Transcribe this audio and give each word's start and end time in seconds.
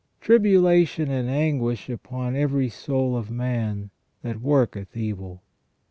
Tribulation 0.19 1.11
and 1.11 1.29
anguish 1.29 1.87
upon 1.87 2.35
every 2.35 2.69
soul 2.69 3.15
of 3.15 3.29
man 3.29 3.91
that 4.23 4.41
worketh 4.41 4.97
evil." 4.97 5.43